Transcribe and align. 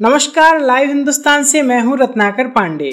नमस्कार, 0.00 0.60
लाइव 0.60 0.88
हिंदुस्तान 0.88 1.44
से 1.44 1.60
मैं 1.62 1.80
हूँ 1.82 1.96
रत्नाकर 1.98 2.46
पांडे। 2.48 2.90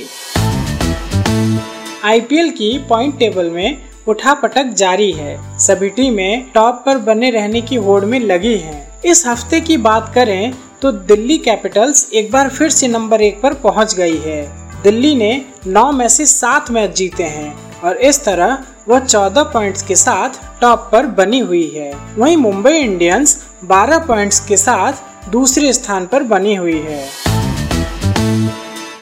आईपीएल 2.03 2.49
की 2.49 2.77
पॉइंट 2.89 3.17
टेबल 3.19 3.49
में 3.49 3.77
उठापटक 4.07 4.71
जारी 4.73 5.11
है। 5.11 5.37
सभी 5.59 5.89
टीमें 5.89 6.49
टॉप 6.53 6.81
पर 6.85 6.97
बने 6.97 7.29
रहने 7.29 7.61
की 7.61 7.75
होड़ 7.75 8.03
में 8.05 8.19
लगी 8.19 8.55
हैं। 8.57 9.01
इस 9.05 9.25
हफ़्ते 9.27 9.61
की 9.61 9.77
बात 9.77 10.11
करें 10.15 10.53
तो 10.81 10.91
दिल्ली 10.91 11.37
कैपिटल्स 11.37 12.09
एक 12.13 12.31
बार 12.31 12.49
फिर 12.49 12.69
से 12.69 12.87
नंबर 12.87 13.21
एक 13.21 13.41
पर 13.41 13.53
पहुँच 13.63 13.95
गई 13.95 14.17
है। 14.17 14.41
दिल्ली 14.83 15.15
ने 15.15 15.33
नौ 15.67 15.91
में 15.91 16.07
से 16.07 16.25
सात 16.25 16.71
मैच 16.71 16.95
जीते 16.95 17.23
हैं 17.23 17.55
और 17.81 17.97
इस 17.97 18.23
तरह 18.25 18.63
वह 18.87 18.99
14 18.99 19.51
पॉइंट्स 19.53 19.81
के 19.81 19.95
साथ 19.95 20.43
टॉप 20.61 20.89
पर 20.91 21.07
बनी 21.17 21.39
हुई 21.39 21.67
है। 21.69 21.91
वहीं 22.17 22.37
मुंबई 22.37 22.77
इंडियंस 22.77 23.43
12 23.65 24.05
पॉइंट्स 24.07 24.39
के 24.47 24.57
साथ 24.57 25.14
दूसरे 25.31 25.71
स्थान 25.73 26.05
पर 26.05 26.23
बनी 26.23 26.55
हुई 26.55 26.79
है। 26.79 27.03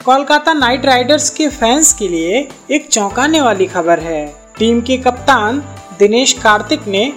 कोलकाता 0.06 0.54
नाइट 0.54 0.86
राइडर्स 0.86 1.30
के 1.30 1.48
फैंस 1.48 1.94
के 1.94 2.08
लिए 2.08 2.48
एक 2.72 2.88
चौंकाने 2.88 3.42
वाली 3.42 3.66
खबर 3.66 4.00
है। 4.00 4.26
टीम 4.60 4.82
के 4.82 4.98
कप्तान 4.98 5.64
दिनेश 6.00 6.34
कार्तिक 6.34 6.88
ने 6.88 7.12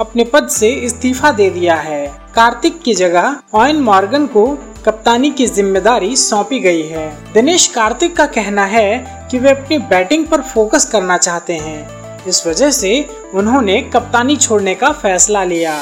अपने 0.00 0.24
पद 0.24 0.48
से 0.48 0.68
इस्तीफा 0.84 1.30
दे 1.30 1.48
दिया 1.50 1.74
है। 1.76 2.06
कार्तिक 2.34 2.80
की 2.82 2.94
जगह 2.94 3.36
ऑयन 3.54 3.80
मॉर्गन 3.80 4.26
को 4.26 4.46
कप्तानी 4.86 5.30
की 5.30 5.46
ज़िम्मेदारी 5.46 6.14
सौंपी 6.16 6.60
गई 6.60 6.82
है। 6.82 7.08
दिनेश 7.32 7.66
कार्तिक 7.66 8.16
का 8.16 8.26
कहना 8.26 8.64
है 8.66 9.28
कि 9.30 9.38
वे 9.38 9.50
अपनी 9.50 9.78
बैटिंग 9.90 10.26
पर 10.26 10.40
फोकस 10.44 10.84
करना 10.84 11.18
चाहते 11.18 11.56
हैं। 11.56 12.24
इस 12.26 12.46
वजह 12.46 12.70
से 12.70 13.04
उन्होंने 13.34 13.80
कप्तानी 13.92 14.36
छोड़ने 14.36 14.74
का 14.74 14.92
फैसला 14.92 15.44
लिया। 15.44 15.80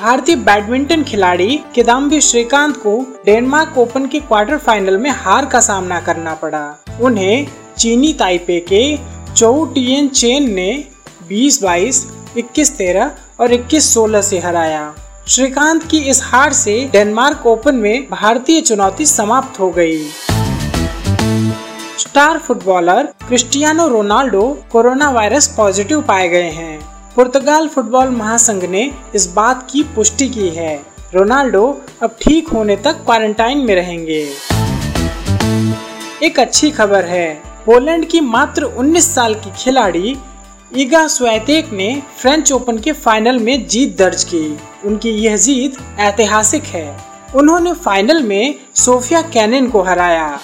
भारतीय 0.00 0.36
बैडमिंटन 0.36 1.02
खिलाड़ी 1.04 1.60
किदाम्बी 1.74 2.20
श्रीकांत 2.20 2.76
को 2.76 3.22
डेनमार्क 3.26 3.78
ओपन 3.78 4.06
के 4.06 4.20
क्वार्टर 4.20 4.58
फाइनल 4.58 4.98
में 4.98 5.10
हार 5.10 5.46
का 5.46 5.60
सामना 5.60 6.00
करना 6.00 6.34
पड़ा। 6.34 6.84
उन्हें 7.00 7.46
चीनी 7.78 8.12
ताइपे 8.12 8.60
के 8.60 8.98
चौ 9.34 9.64
टियन 9.64 10.08
चेन 10.08 10.54
ने 10.54 10.84
20-22, 11.28 12.06
21-13 12.36 13.10
और 13.40 13.52
21-16 13.52 14.22
से 14.22 14.38
हराया। 14.38 14.94
श्रीकांत 15.28 15.82
की 15.82 15.98
इस 15.98 16.22
हार 16.24 16.52
से 16.52 16.88
डेनमार्क 16.92 17.46
ओपन 17.46 17.74
में 17.74 18.06
भारतीय 18.10 18.60
चुनौती 18.60 19.06
समाप्त 19.06 19.60
हो 19.60 19.70
गई। 19.70 20.04
Star 21.98 22.38
footballer 22.38 23.14
Cristiano 23.28 23.88
Ronaldo 23.88 24.62
corona 24.72 25.10
virus 25.10 25.54
positive 25.56 26.02
पाए 26.02 26.28
गए 26.28 26.50
हैं। 26.50 26.89
पुर्तगाल 27.16 27.68
फुटबॉल 27.68 28.08
महासंघ 28.08 28.64
ने 28.64 28.90
इस 29.14 29.26
बात 29.32 29.66
की 29.70 29.82
पुष्टि 29.82 30.28
की 30.28 30.48
है। 30.48 30.82
रोनाल्डो 31.14 31.80
अब 32.02 32.16
ठीक 32.22 32.48
होने 32.48 32.76
तक 32.76 32.92
क्वारंटाइन 32.92 33.58
में 33.58 33.74
रहेंगे। 33.74 34.28
एक 36.22 36.40
अच्छी 36.40 36.70
खबर 36.70 37.04
है, 37.04 37.42
पोलैंड 37.66 38.06
की 38.06 38.20
मात्र 38.20 38.64
19 38.64 39.14
साल 39.14 39.34
की 39.34 39.52
खिलाड़ी 39.58 40.16
ईगा 40.76 41.06
स्वेतेक 41.06 41.72
ने 41.72 42.02
फ्रेंच 42.18 42.52
ओपन 42.52 42.78
के 42.78 42.92
फाइनल 42.92 43.38
में 43.38 43.66
जीत 43.66 43.96
दर्ज 43.98 44.24
की। 44.24 44.58
उनकी 44.84 45.10
यह 45.10 45.36
जीत 45.36 45.76
ऐतिहासिक 45.98 46.64
है। 46.64 47.00
उन्होंने 47.34 47.72
फाइनल 47.72 48.22
में 48.22 48.54
सोफिया 48.74 49.22
कैनन 49.22 49.66
को 49.66 49.82
हराया। 49.82 50.40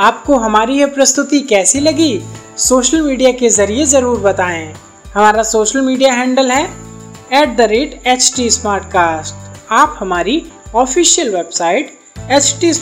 आपको 0.00 0.36
हमारी 0.38 0.78
यह 0.78 0.86
प्रस्तुति 0.86 1.38
कैसी 1.40 1.80
लगी, 1.80 2.20
सोशल 2.58 3.02
मीडिया 3.02 3.32
के 3.32 3.48
ज़रिए 3.48 3.84
ज़रूर 3.84 4.20
बताएँ। 4.20 4.72
हमारा 5.14 5.42
सोशल 5.42 5.80
मीडिया 5.80 6.12
हैंडल 6.12 6.50
है 6.50 6.62
at 7.32 7.56
the 7.56 7.60
rate 7.60 8.00
H 8.06 8.32
T 8.36 8.48
आप 9.70 9.96
हमारी 10.00 10.42
ऑफिशियल 10.74 11.34
वेबसाइट 11.34 11.92
एच 12.30 12.56
टी 12.60 12.72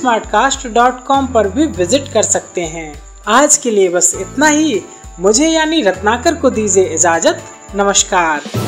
पर 1.34 1.48
भी 1.48 1.66
विज़िट 1.66 2.12
कर 2.12 2.22
सकते 2.22 2.64
हैं। 2.66 2.92
आज 3.28 3.56
के 3.56 3.70
लिए 3.70 3.88
बस 3.88 4.14
इतना 4.20 4.48
ही। 4.48 4.80
मुझे 5.20 5.48
यानी 5.48 5.82
रत्नाकर 5.82 6.34
को 6.34 6.50
दीजिए 6.50 6.84
इजाज़त। 6.84 7.42
नमस्कार। 7.76 8.67